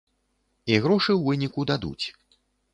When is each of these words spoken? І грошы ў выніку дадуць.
І 0.71 0.79
грошы 0.85 1.11
ў 1.15 1.21
выніку 1.29 1.69
дадуць. 1.73 2.05